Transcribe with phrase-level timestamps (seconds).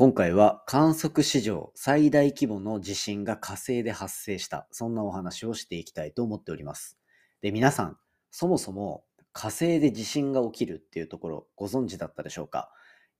[0.00, 6.96] 今回は観測史上最大規模の地震が火星で発生した、そんなお話をしていきたいと思っております。
[7.42, 7.98] で、皆さん、
[8.30, 12.70] そもそも火星で地震が起きるっていうところご存知だったでしょうか？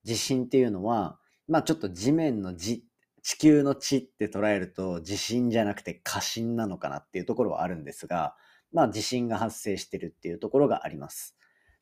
[0.05, 1.19] 地震っていうのは、
[1.49, 2.85] まあちょっと地面の地、
[3.23, 8.37] 地球の地って捉えると地震じゃなくて過震なのかなっていうところはあるんですが、
[8.71, 11.35] まあ地震が発生してるっていうところがあります。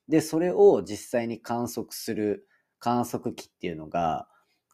[0.07, 2.47] で、それを実際に観測する
[2.79, 4.27] 観測機っていうのが、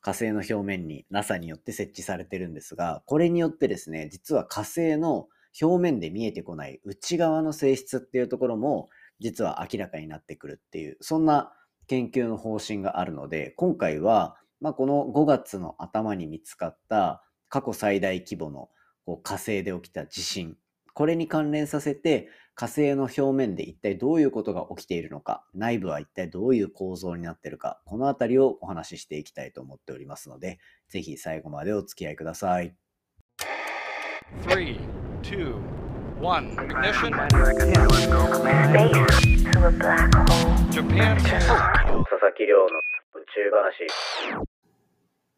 [0.03, 11.53] 火星の表面に NASA によって設置されてるんですが、これによってですね、実は火星の表面で見えてこない内側の性質っていうところも実は明らかになってくるっていう、そんな
[11.87, 18.69] 研究の方針があるので、今回は、まあ、この5月の頭に見つかった過去最大規模の
[19.05, 20.57] こう火星で起きた地震、
[20.93, 32.75] これに関連させて火星の表面で一体どういうことが起きているのか、内部は一体どういう構造になっているか、このあたりをお話ししていきたいと思っておりますので、ぜひ最後までお付き合いください。
[34.43, 34.79] Three,
[35.23, 35.55] two,
[36.21, 36.55] one.
[36.57, 37.11] Ignition.
[38.71, 40.53] Space to a black hole.
[40.69, 41.17] Japan.
[41.17, 43.87] 佐々木亮の宇宙話。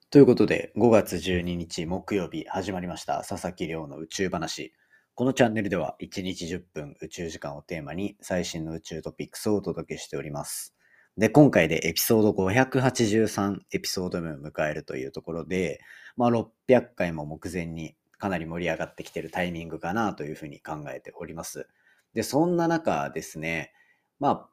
[0.09, 4.73] ということで、5月12日木曜日始まりました佐々木亮の宇宙話。
[5.17, 10.75] このチャンネルでは1日10分宇宙時間をテーマに最新の宇宙トピックスをお届けしております。
[11.17, 15.79] で、今回でエピソード583エピソード目を迎えるというところで、
[16.17, 21.69] まあ600回も目前にかなり盛り上がってきてるタイミングかなというふうに考えております。
[22.13, 23.71] で、そんな中ですね、
[24.19, 24.49] まあ、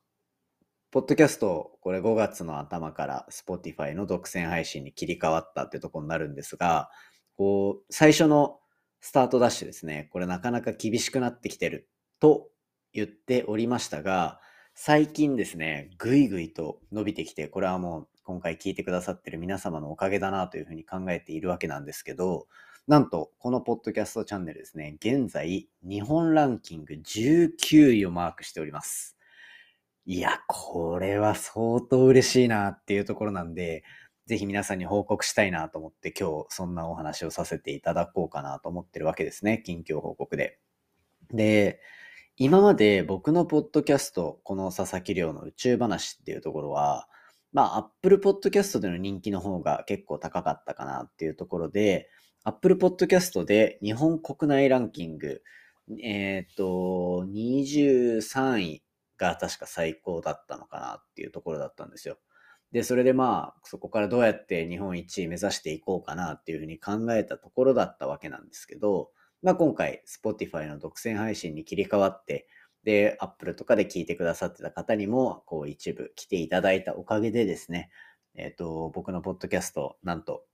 [0.93, 6.89] ポッドキャスト、これ5月の頭から Spotify の独占配信に切り替わったってとこになるんですが、
[7.37, 8.61] こう、最初の
[9.03, 11.89] スタートダッシュですね、これなかなか厳しくなってきてる
[12.21, 12.49] と
[12.93, 14.41] 言っておりましたが、
[14.75, 22.47] 最近ですね、ぐいぐいと伸びてきて、これはもう今回聞いてくださってる皆様のおかげだなというふうに考えているわけなんですけど、
[22.87, 29.17] なんと、このポッドキャストチャンネルですね、現在、日本ランキング19位をマークしております。
[30.07, 33.83] いや、これは相当嬉しいなっていうところなんで、
[34.27, 39.63] ぜひ皆さんに報告したいなと思って今日そんなお話をさせていただこうかなと思ってるわけですね。
[39.65, 40.59] 近況報告で。
[41.33, 41.81] で、
[42.37, 47.09] 今まで僕のポッドキャスト、この佐々木亮の宇宙話っていうところは、
[47.53, 52.09] まあ、Apple Podcast での人気の方が結構高かったかなっていうところで、
[52.45, 55.43] Apple Podcast で日本国内ランキング、
[56.03, 58.83] えっ、と、23位
[59.19, 62.19] が確か最高だったのかなっていうところだったんですよ。
[62.73, 69.11] で、それでまあ、そこからどうやって日本一位目指していこうかなっていうふうに考えたところだったわけなんですけど、
[69.43, 72.49] まあ今回、Spotify の独占配信に切り替わって、
[72.85, 77.91] で、Apple とかで聞いてくださってた方にも、こう一部来ていただいたおかげでですね、
[78.35, 80.45] えっ、と、僕のポッドキャスト、なんと、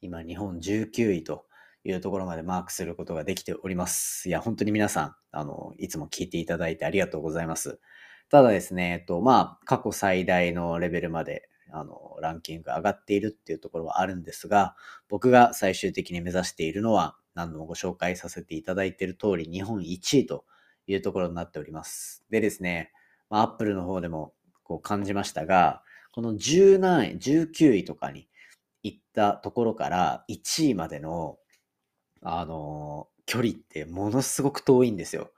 [0.00, 1.46] 今日本19位と
[1.84, 4.28] いうところまでマークすることができております。
[4.28, 7.78] いや、本当に皆さん、あの、いつも聞いていただいてありがとうございます。
[8.28, 14.74] ただですね、えっと、まあ、過去最大のレベルまで、あの、ランキング上がっているっていうところはあるんですが、
[15.08, 20.44] 僕が最終的に目指しているのは、何度もご紹介させていただいている通り、日本1位と
[20.86, 22.24] いうところになっております。
[22.30, 22.92] でですね、
[23.30, 24.32] まあ、Apple の方でも
[24.62, 25.82] こう感じましたが、
[26.12, 28.28] この10何位、19位とかに
[28.82, 31.38] 行ったところから1位までの、
[32.22, 35.30] あの距離ってものすごく遠いんですよ。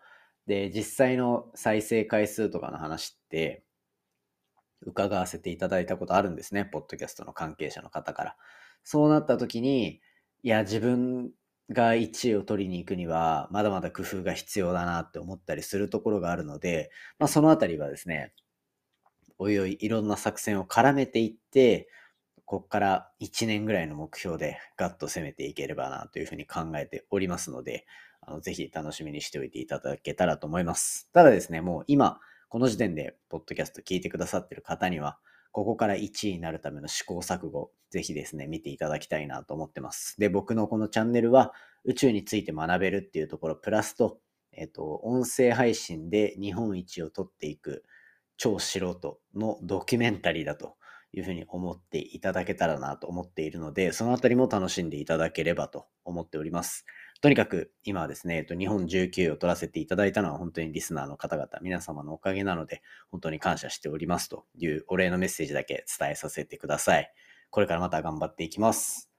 [0.48, 3.64] で、実際の再生回数とかの話って、
[4.80, 6.64] 伺わせていただいたことあるんですね。
[6.64, 8.36] ポッドキャストの関係者の方から。
[8.82, 10.00] そうなった時に、
[10.42, 11.32] いや、自分
[11.70, 18.32] が1位を取りに行くには、まだまだ工夫が必要だなって思ったりするところがあるので、まあそのあたりはですね、
[19.36, 21.88] おいおいいろんな作戦を絡めていって、
[22.46, 27.84] ここから1年ぐらいの目標でガッと攻めていければなというふうに考えておりますので、
[28.28, 31.08] あのぜひ楽しみにしておいていただけたらと思います。
[31.14, 35.18] ただですね、もう今、この時点でポッドキャスト聞いてくださってる方には、
[35.50, 40.14] ここから1位になるための試行錯誤、ぜひですね、見ていただきたいなと思ってます。
[40.18, 41.54] で、僕のこのチャンネルは
[41.84, 44.18] 宇宙について学べるっていうところ、プラスと、
[44.52, 47.84] えっ、と、音声配信で日本一を取っていく
[48.36, 50.76] 超素人のドキュメンタリーだと
[51.12, 56.84] いうふうに思っていただけたらなと思っているので、そのあたりも楽しんでいただければと思っております。
[57.20, 62.80] とにかく今はですね、えっと、日本19位を取らせていただいたのは本当にリスナーの方々、皆様のおかげなので、
[63.10, 67.12] 本当に感謝しておりますというお礼のメッセージだけ伝えさせてください。
[67.50, 69.10] これからまた頑張っていきます。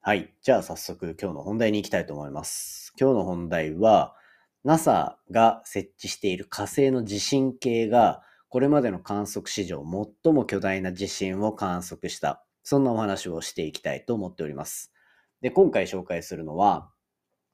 [0.00, 0.32] はい。
[0.40, 2.92] じゃあ早速今日の本題に行きたいと思います。
[2.98, 4.14] 今日の本題は、
[4.62, 9.82] NASA が設置している火星の地震計がこれまでの観測史上
[10.24, 12.44] 最も巨大な地震を観測した。
[12.62, 14.92] そんなお話をしていきたいと思っております。
[15.40, 16.92] で、今回紹介するのは、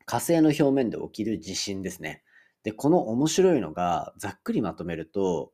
[0.07, 2.23] 火星の表面で起きる地震ですね。
[2.63, 5.53] で、この面白いのが、ざっくりまとめると、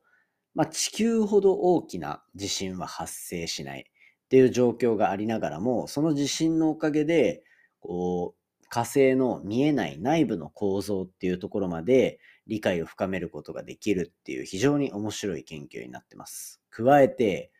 [0.53, 3.83] まあ、地球ほど大きな地震は発生しないっ
[4.29, 7.43] ていう状況がありながらも、その地震のおかげで、
[7.79, 16.61] こう、火星の見えない内部の構造っていうところまで理解を深めることができるっていう非常に面白い研究になってます。
[16.69, 17.51] 加えて、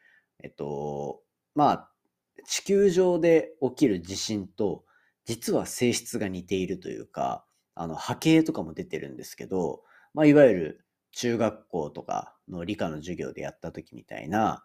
[0.42, 1.22] えっと、
[1.54, 1.92] まあ、
[2.46, 4.86] 地球上で起きる地震と
[5.26, 7.46] 実は性質が似ているというか、
[7.76, 9.84] あの波形とかも出てるんですけど、
[10.14, 14.64] まあ、いわゆる中学校とかの理科の授業でやった時みたいな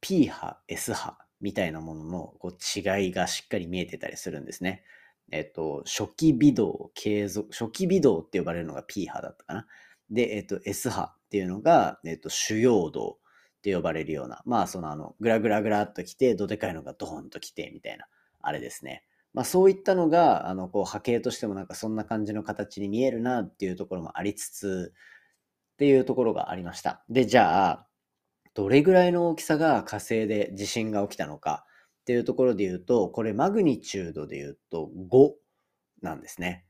[0.00, 4.84] P 波、S 波みたいなもののこう違いがしっかり見えてたりするんですね。
[5.30, 9.66] えっと、初期微動継続、初期微動って呼ばれるのが P 波だったかな。
[10.10, 13.18] で、えっと、S 波っていうのが、えっと、主要動
[13.58, 18.06] って呼ばれるような、まあ、そのあの、グラグラグラっと来て、どでかいのがドーンと来て、みたいな、
[18.40, 19.04] あれですね。
[19.34, 24.92] まあ、そういったのが、あの、こう、波形としてもなんかそんな感じの形に見えるなっていうところもありつつ、
[25.74, 27.04] っていうところがありました。
[27.08, 27.88] で、じゃあ、
[28.54, 31.64] どれぐらいの大きさが火星で地震が起きたのか
[32.02, 35.32] っていうところで言うと、これマグニチュードで言うと5
[36.02, 36.66] なんですね。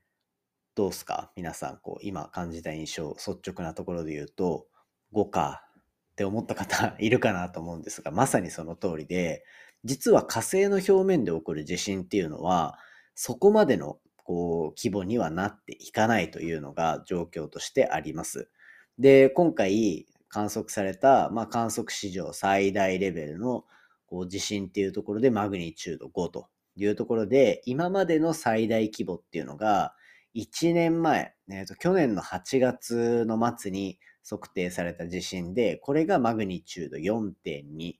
[0.75, 1.31] どうすか？
[1.35, 4.67] 皆さん、こう、今感じた印象、率直なところで言うと、
[5.13, 5.63] 5か
[6.11, 9.43] って思った方 いるかなと思うんですが、まさにその通りで、
[9.83, 12.77] 実は火星の表面で起こる地震っていうのは、
[13.15, 18.49] そこまでのこう規模にはなっていかないというのが状況としてあります。
[18.97, 23.65] で、今回観測された、まあ、観測史上最大レベルの
[24.05, 29.93] こう地震っていうところでマグニチュード5というところで、今までの最大規模っていうのが、
[30.35, 37.93] 1年前、えーと、去年の8月の末に測定された地震で、これがマグニチュード4.2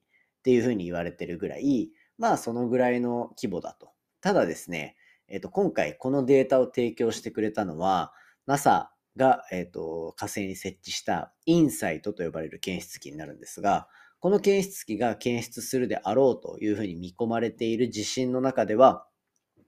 [0.43, 3.91] っていうふうに言われてるぐらい、まあそのぐらいの規模だと。
[4.19, 4.97] ただですね、
[5.29, 8.11] えっ、と、今回このデータを提供してくれたのは、
[8.45, 13.87] NASA が、えっ、と、火星に設置したインサイトと呼ばれる検出機になるんですが、
[14.19, 19.07] この検出機が検出するであろうというふうに見込まれている地震の中では、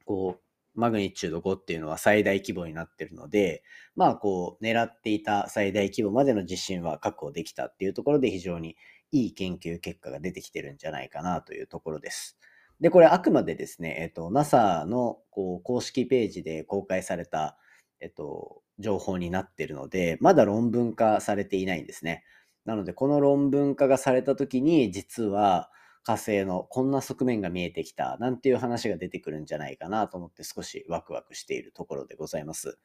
[0.03, 0.45] こう、
[0.75, 3.63] マグニチュード5っていうのは最大規模になってるので、
[3.95, 8.75] まあこう狙っていた最大規模までの地震は確保できたっていうところで非常に
[9.11, 12.37] いい研究結果が出てきてるんじゃないかなというところです。
[12.81, 17.57] で、これあくまでですね、えっと、NASA のこう公式ページで公開された、
[18.01, 22.23] えっと、情報になってるので、まだ論文化されていないんですね。
[22.65, 25.69] なので、この論文化がされたときに、実は、
[26.05, 32.77] 火星のこんな側面が見えてきたなんていう話が出てくるんじゃないかなと思って少しワクワクしているところでございます。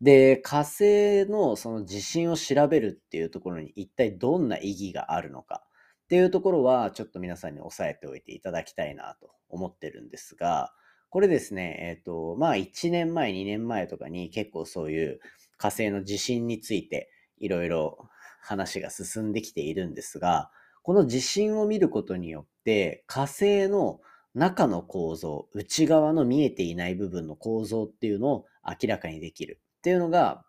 [0.00, 5.62] で、火星のその地震を調べるっていうところに一体どんな意義があるのか
[6.04, 10.72] っていうところはちょっと皆さんに押さえておいていただきたいなと思ってるんですが、
[11.08, 15.20] これですね、えっ、と、まあ1年前、2年前とかに結構そういう
[15.56, 18.08] 火星の地震についていろいろ
[18.40, 20.50] 話が進んできているんですが、
[20.82, 24.00] この地震を見ることによって火星の
[24.34, 29.60] 中の構造、内側の見えていない部分の構造っていうのを明らかにできる。
[29.78, 30.44] っていうのが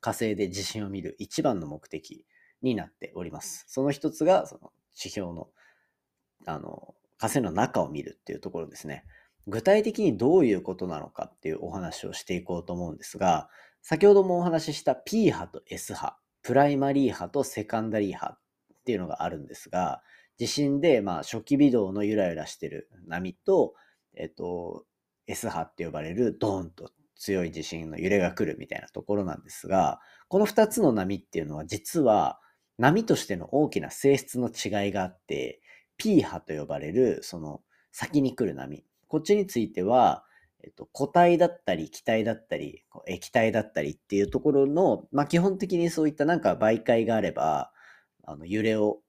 [0.00, 2.26] 火星で地震を見る一番の目的
[2.62, 3.64] になっております。
[3.68, 5.48] その一つがその地表の
[6.46, 9.04] あの火星の中を見るっていうところですね。
[9.46, 13.48] 具体的にどういうことなのかっていうお話をしていこうと思うんですが、
[13.80, 18.38] 先ほどもお話しした P 波と S 波、プライマリー波とセカンダリー波っ
[18.84, 20.02] ていうのがあるんですが、
[20.38, 23.74] 地震で、まあ、初期微動のゆらゆらしてる波と、
[24.14, 24.84] えっと、
[25.26, 32.40] S 波って呼ばれるドーンと強い地震の揺れが来るみたいなところなんですが、この2つの波っていうのは実は
[32.78, 35.60] 波としての大きな性質の違いがあって、
[35.96, 37.60] P 波と呼ばれるその
[37.92, 38.84] 先に来る波。
[39.08, 40.24] こっちについては、
[40.64, 47.72] えっと、固体だったり気体だったり液体だったりっていうところの、まあ、基本的にそういったなんか媒介があれば
[48.24, 49.00] あの揺れを、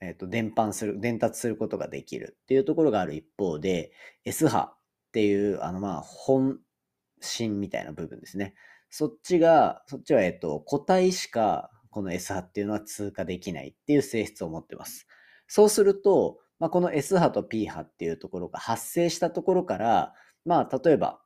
[0.00, 3.92] えっと、伝播する伝達することができるっていうところがある一方で
[4.24, 4.76] S 波っ
[5.12, 6.58] ていうあのまあ本
[7.20, 8.54] 芯みたいな部分ですね。
[8.90, 15.06] そっちがそっちはえっと固体しかこの S 波っていうのは通過できないっていう性質を持ってます。
[15.48, 21.20] そうするとまあ、この S 波と P 波っていうところが発生したところから、まあ、例えば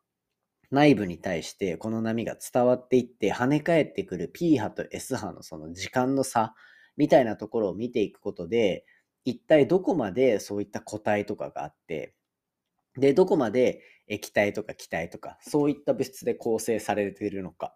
[0.70, 6.54] 内部に対してこの波が伝わっていって跳ね返ってくる P 波と S 波のその時間の差
[6.96, 8.84] みたいなところを見ていくことで、
[9.24, 12.14] 一体どこまでそういった個体とかがあって、
[12.96, 17.74] で、どこまで液体とか気体とか、そういった物質で構成されているのか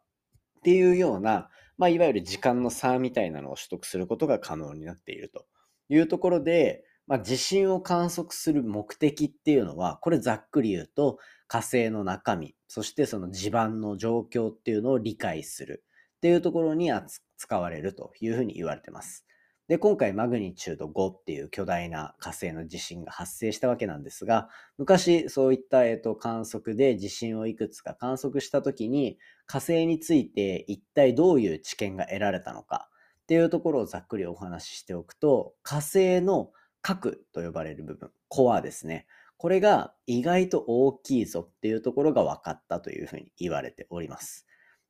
[0.58, 5.46] っていうような、まあ、いわゆる時間の差みたいなのを取得することが可能になっていると
[5.88, 15.84] いうところで、まあ、地震を観測する目的っていうのは、これざっくり言うと、火星の中身、そしてその地盤の状況っていうのを理解する
[16.16, 16.90] っていうところに
[17.36, 19.26] 使われるというふうに言われてます。
[19.66, 32.90] で、今回マグニチュード5っていう巨大な火星の地震が発生したわけなんですが、昔そういった、えっと観測で地震をいくつか観測したときに、火星について一体どういう知見が得られたのか
[33.22, 36.50] っていうところをざっくりお話ししておくと、火星の
[36.82, 39.06] 核と呼ばれる部分、コアですね。
[39.38, 44.43] これが意外と大きいぞっていうところが分かったというふうに言われております。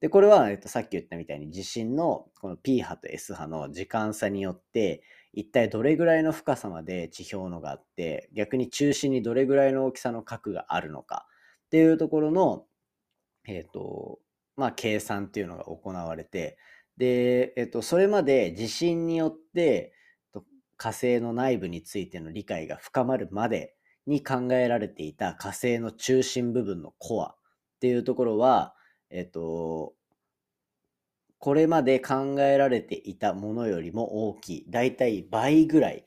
[0.04, 11.24] で、これは、えっと、さっき言ったみたいに地震のこの P 波と S 波の時間差によって、一体どれぐらいの深さまで地表のがあって、逆に中心にどれぐらいの大きさの核があるのか
[11.64, 12.66] っていうところの、
[13.48, 14.18] えっと、
[14.58, 16.58] まあ、計算っていうのが行われて、
[16.98, 19.94] で、えっと、それまで地震によって、
[20.34, 20.44] と
[20.76, 23.74] 火星の内部についての理解が深まるまで
[24.06, 27.36] に考えられていた火星の中心部分のコアっ
[27.80, 28.74] ていうところは、
[29.14, 29.94] えっと、
[31.38, 34.64] これまで考えられていたものよりも大きい。
[34.68, 36.04] だいたい倍ぐらい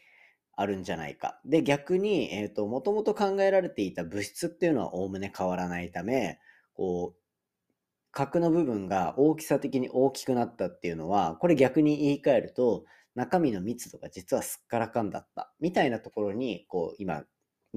[0.57, 1.39] あるんじゃないか。
[1.45, 6.37] で、逆に、えっと、もともと考えられていた物質っていうのはおおむね変わらないため、
[6.73, 7.19] こう、
[8.11, 12.83] 核の部分が大きさ的に大きくなったっていうのは、これ逆に言い換えると、
[13.15, 15.53] 中身の密度が実はすっからかんだった。
[15.61, 17.23] みたいなところに、こう、今、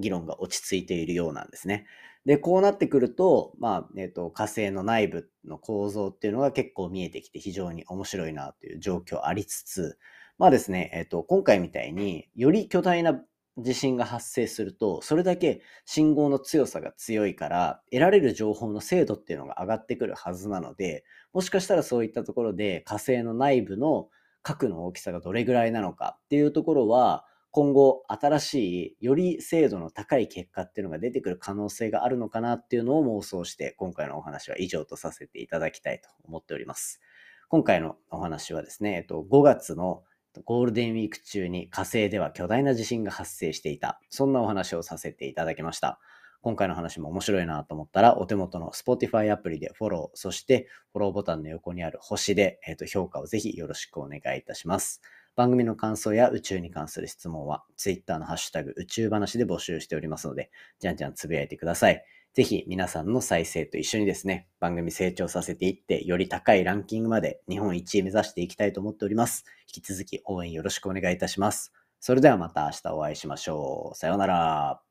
[0.01, 1.87] 議論が落ち着いているようなんですね。
[2.27, 9.99] で、こうなってくると、まあ、えっ、と、火星の内部の構造っていうのが結構見えてきて非常に面白いなという状況ありつつ、
[10.39, 13.23] まあですね、えっ、と、今回みたいにより巨大な
[13.59, 24.09] 地震が発生すると、それだけ信号の強さが強いから、得られる情報の精度っていうのが上がってくるはずなので、もしかしたらそういったところで火星の内部の
[24.43, 37.01] 核の大きさがどれぐらいなのかっていうところは、今後新しいより精度の高い結果っていうのが出てくる可能性があるのかなっていうのを妄想して今回のお話は以上とさせていただきたいと思っております。
[37.49, 40.05] 今回のお話はですね、えっと、5月の
[40.45, 44.01] ゴールデンウィーク中に火星では巨大な地震が発生していた。
[44.09, 45.99] そんなお話をさせていただきました。
[46.43, 55.03] 今回の話も面白いなと思ったら、お手元の Spotify アプリでフォロー、そしてフォローボタンの横にある星で、えっと評価をぜひよろしくお願いいたします。
[55.37, 62.05] 番組の感想や宇宙に関する質問は、Twitter のハッシュタグ宇宙話で募集しておりますので、じゃんじゃんつぶやいてください。
[62.33, 69.45] ぜひ皆さんの再生と一緒にですね、番組成長させていって、より高いランキングまで日本一位目指していきたいと思っております。
[69.75, 71.73] 引き続き応援よろしくお願いいたします。
[71.99, 73.97] それではまた明日お会いしましょう。
[73.97, 74.90] さようなら。